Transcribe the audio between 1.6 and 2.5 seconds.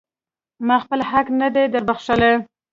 در بښلی.